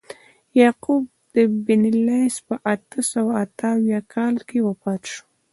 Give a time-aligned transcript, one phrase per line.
[0.59, 1.03] یعقوب
[1.65, 5.23] بن لیث په اته سوه اته اویا کال کې وفات شو.